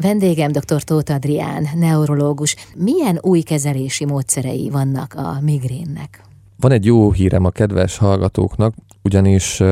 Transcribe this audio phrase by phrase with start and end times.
[0.00, 0.82] Vendégem dr.
[0.82, 2.56] Tóth Adrián, neurológus.
[2.74, 6.22] Milyen új kezelési módszerei vannak a migrénnek?
[6.60, 9.62] Van egy jó hírem a kedves hallgatóknak, ugyanis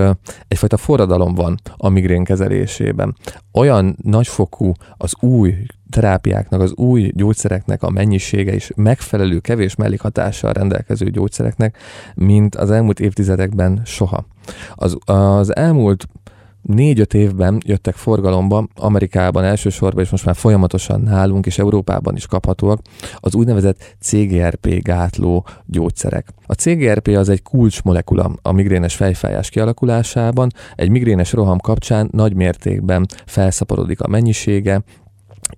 [0.48, 3.16] egyfajta forradalom van a migrén kezelésében.
[3.52, 5.54] Olyan nagyfokú az új
[5.90, 11.76] terápiáknak, az új gyógyszereknek a mennyisége és megfelelő kevés mellékhatással rendelkező gyógyszereknek,
[12.14, 14.26] mint az elmúlt évtizedekben soha.
[14.74, 16.08] Az, az elmúlt
[16.66, 22.80] négy-öt évben jöttek forgalomba, Amerikában elsősorban, és most már folyamatosan nálunk és Európában is kaphatóak,
[23.16, 26.28] az úgynevezett CGRP gátló gyógyszerek.
[26.46, 33.06] A CGRP az egy kulcsmolekula a migrénes fejfájás kialakulásában, egy migrénes roham kapcsán nagy mértékben
[33.26, 34.82] felszaporodik a mennyisége,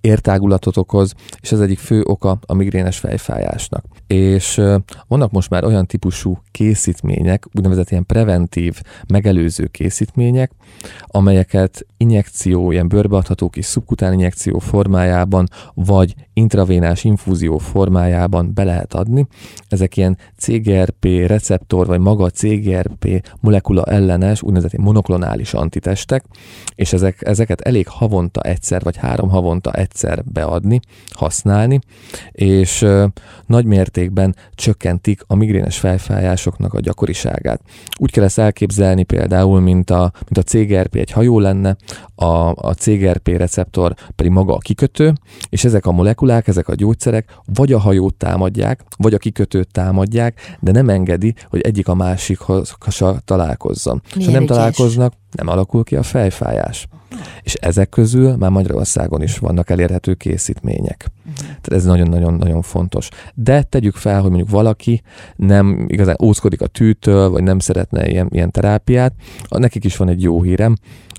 [0.01, 3.85] értágulatot okoz, és ez egyik fő oka a migrénes fejfájásnak.
[4.07, 4.61] És
[5.07, 10.51] vannak most már olyan típusú készítmények, úgynevezett ilyen preventív, megelőző készítmények,
[11.05, 19.27] amelyeket injekció, ilyen bőrbeadható kis szubkután injekció formájában, vagy intravénás infúzió formájában be lehet adni.
[19.67, 26.25] Ezek ilyen CGRP receptor, vagy maga CGRP molekula ellenes, úgynevezett monoklonális antitestek,
[26.75, 31.79] és ezek, ezeket elég havonta egyszer, vagy három havonta egyszer beadni, használni,
[32.31, 32.85] és
[33.45, 37.61] nagy mértékben csökkentik a migrénes fejfájásoknak a gyakoriságát.
[37.99, 41.75] Úgy kell ezt elképzelni például, mint a, mint a CGRP egy hajó lenne,
[42.15, 45.13] a, a CGRP receptor pedig maga a kikötő,
[45.49, 50.57] és ezek a molekulák, ezek a gyógyszerek vagy a hajót támadják, vagy a kikötőt támadják,
[50.59, 52.75] de nem engedi, hogy egyik a másikhoz
[53.25, 54.01] találkozzon.
[54.15, 54.55] És ha nem ügyes.
[54.55, 56.87] találkoznak, nem alakul ki a fejfájás.
[57.41, 61.05] És ezek közül már Magyarországon is vannak elérhető készítmények.
[61.19, 61.45] Uh-huh.
[61.45, 63.09] Tehát ez nagyon-nagyon-nagyon fontos.
[63.33, 65.01] De tegyük fel, hogy mondjuk valaki
[65.35, 69.13] nem igazán óckodik a tűtől, vagy nem szeretne ilyen, ilyen terápiát,
[69.49, 70.75] nekik is van egy jó hírem,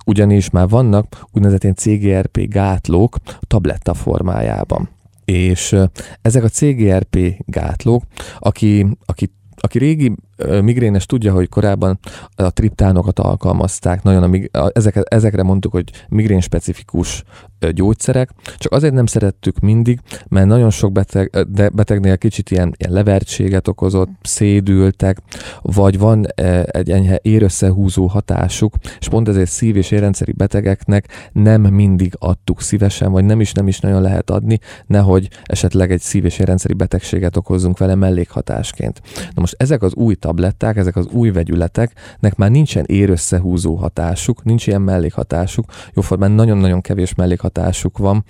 [0.06, 3.16] ugyanis már vannak úgynevezett CGRP gátlók
[3.46, 4.88] tabletta formájában.
[5.24, 5.76] És
[6.22, 8.02] ezek a CGRP gátlók,
[8.38, 10.14] aki, aki aki régi
[10.62, 11.98] migrénes tudja, hogy korábban
[12.36, 17.24] a triptánokat alkalmazták, nagyon a, ezek, ezekre mondtuk, hogy migrén specifikus
[17.72, 22.92] gyógyszerek, csak azért nem szerettük mindig, mert nagyon sok beteg, de betegnél kicsit ilyen, ilyen
[22.92, 25.18] levertséget okozott, szédültek,
[25.62, 26.26] vagy van
[26.64, 33.12] egy enyhe érösszehúzó hatásuk, és pont ezért szív- és érrendszeri betegeknek nem mindig adtuk szívesen,
[33.12, 37.36] vagy nem is nem is nagyon lehet adni, nehogy esetleg egy szív- és érrendszeri betegséget
[37.36, 39.00] okozzunk vele mellékhatásként.
[39.14, 44.66] Na most ezek az új tabletták, ezek az új vegyületeknek már nincsen érösszehúzó hatásuk, nincs
[44.66, 48.24] ilyen mellékhatásuk, jóformán nagyon-nagyon kevés mellékhatásuk van,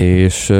[0.00, 0.52] és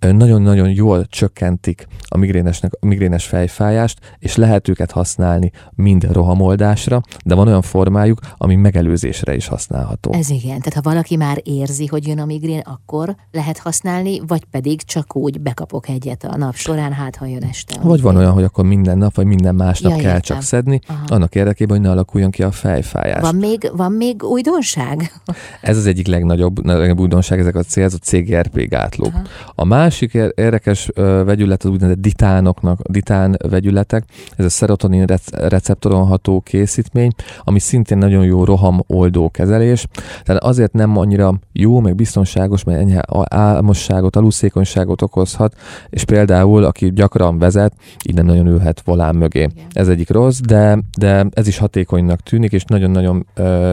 [0.00, 7.34] nagyon-nagyon jól csökkentik a migrénesnek, a migrénes fejfájást, és lehet őket használni mind rohamoldásra, de
[7.34, 10.12] van olyan formájuk, ami megelőzésre is használható.
[10.12, 14.44] Ez igen, tehát ha valaki már érzi, hogy jön a migrén, akkor lehet használni, vagy
[14.44, 17.80] pedig csak úgy bekapok egyet a nap során, hát ha jön este.
[17.82, 20.20] Vagy van olyan, hogy akkor minden nap, vagy minden másnap ja, kell értem.
[20.20, 21.04] csak szedni, Aha.
[21.06, 23.20] annak érdekében, hogy ne alakuljon ki a fejfájás.
[23.20, 25.12] Van még, van még újdonság?
[25.60, 29.12] Ez az egyik legnagyobb, legnagyobb újdonság, ezek a célzott CGRP gátlók.
[29.14, 29.22] Aha.
[29.54, 30.90] A másik érdekes
[31.24, 34.04] vegyület az úgynevezett ditánoknak, ditán vegyületek,
[34.36, 37.10] ez a serotonin receptoron ható készítmény,
[37.44, 39.86] ami szintén nagyon jó roham oldó kezelés.
[40.24, 45.54] Tehát azért nem annyira jó, meg biztonságos, mert enyhe álmosságot, aluszékonyságot okozhat,
[45.90, 47.72] és például, aki gyakran vezet,
[48.08, 49.38] így nem nagyon ülhet volán mögé.
[49.38, 49.52] Igen.
[49.72, 53.26] Ez egyik rossz, de, de ez is hatékonynak tűnik, és nagyon-nagyon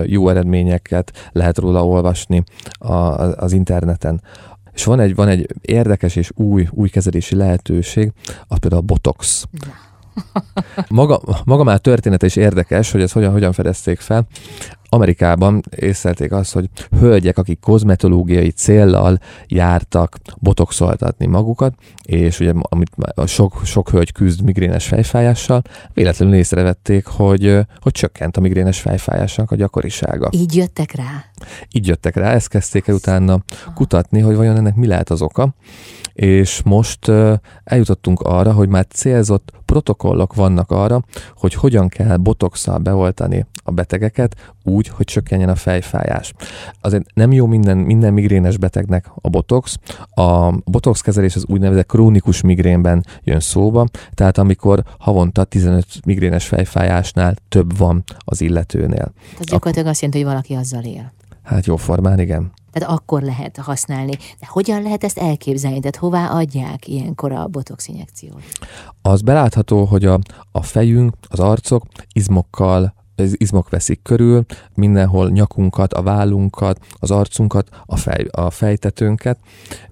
[0.06, 2.44] jó eredményeket lehet róla olvasni
[3.36, 4.22] az interneten.
[4.76, 8.12] És van egy, van egy érdekes és új, új kezelési lehetőség,
[8.48, 9.46] az például a botox.
[10.90, 14.28] Maga, maga már története is érdekes, hogy ezt hogyan, hogyan fedezték fel.
[14.96, 16.70] Amerikában észlelték azt, hogy
[17.00, 21.74] hölgyek, akik kozmetológiai céllal jártak botoxoltatni magukat,
[22.04, 22.92] és ugye amit
[23.26, 25.62] sok, sok hölgy küzd migrénes fejfájással,
[25.94, 30.30] véletlenül észrevették, hogy, hogy csökkent a migrénes fejfájásnak a gyakorisága.
[30.32, 31.26] Így jöttek rá?
[31.72, 35.56] Így jöttek rá, ezt kezdték el utána kutatni, hogy vajon ennek mi lehet az oka,
[36.14, 37.12] és most
[37.64, 41.04] eljutottunk arra, hogy már célzott protokollok vannak arra,
[41.36, 46.34] hogy hogyan kell botoxsal beoltani a betegeket úgy, hogy csökkenjen a fejfájás.
[46.82, 49.78] Azért nem jó minden, minden migrénes betegnek a botox.
[50.10, 57.36] A botox kezelés az úgynevezett krónikus migrénben jön szóba, tehát amikor havonta 15 migrénes fejfájásnál
[57.50, 59.12] több van az illetőnél.
[59.40, 61.14] Ez gyakorlatilag azt jelenti, hogy valaki azzal él.
[61.44, 62.52] Hát jó formán, igen.
[62.72, 64.12] Tehát akkor lehet használni.
[64.12, 65.80] De hogyan lehet ezt elképzelni?
[65.80, 68.44] Tehát hová adják ilyenkor a botox injekciót?
[69.02, 70.20] Az belátható, hogy a,
[70.52, 77.70] a fejünk, az arcok izmokkal az izmok veszik körül, mindenhol nyakunkat, a vállunkat, az arcunkat,
[77.86, 79.40] a, fej, a fejtetőnket,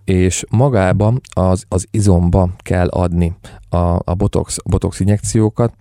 [0.05, 3.35] és magába az, az izomba kell adni
[3.73, 5.73] a, a botox, botox injekciókat,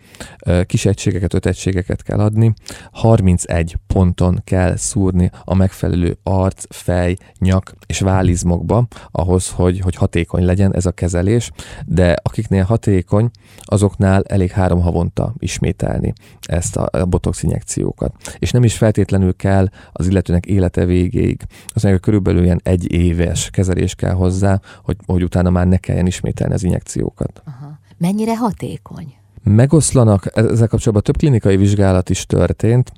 [0.66, 2.54] kis egységeket, öt egységeket kell adni,
[2.92, 10.44] 31 ponton kell szúrni a megfelelő arc, fej, nyak és válizmokba, ahhoz, hogy, hogy hatékony
[10.44, 11.50] legyen ez a kezelés,
[11.86, 13.30] de akiknél hatékony,
[13.60, 18.14] azoknál elég három havonta ismételni ezt a, a botox injekciókat.
[18.38, 21.42] És nem is feltétlenül kell az illetőnek élete végéig.
[21.66, 26.06] Azt mondja, körülbelül ilyen egy éves kezelés kell hozzá, hogy, hogy utána már ne kelljen
[26.06, 27.42] ismételni az injekciókat.
[27.44, 27.78] Aha.
[27.98, 29.14] Mennyire hatékony?
[29.44, 32.92] Megoszlanak, e-, ezzel kapcsolatban több klinikai vizsgálat is történt,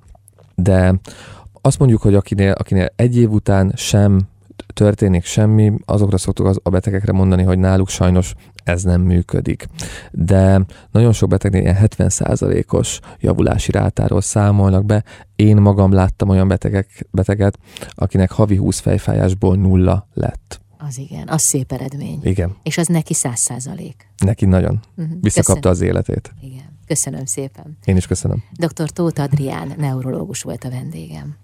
[0.55, 0.95] de
[1.61, 4.21] azt mondjuk, hogy akinél, akinél egy év után sem
[4.75, 9.67] történik semmi, azokra szoktuk az, a betegekre mondani, hogy náluk sajnos ez nem működik.
[10.11, 15.05] De nagyon sok betegnél ilyen 70%-os javulási rátáról számolnak be.
[15.37, 17.59] Én magam láttam olyan betegek, beteget,
[17.91, 20.63] akinek havi 20 fejfájásból nulla lett.
[20.79, 22.19] Az igen, az szép eredmény.
[22.23, 22.57] Igen.
[22.63, 24.09] És az neki száz százalék.
[24.25, 24.81] Neki nagyon.
[24.97, 25.17] Uh-huh.
[25.21, 25.71] Visszakapta köszönöm.
[25.71, 26.35] az életét.
[26.41, 26.79] Igen.
[26.87, 27.79] Köszönöm szépen.
[27.85, 28.43] Én is köszönöm.
[28.53, 28.91] Dr.
[28.91, 31.37] Tóth Adrián, neurológus volt a vendégem.